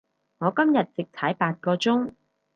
[0.39, 2.15] 我今日直踩八個鐘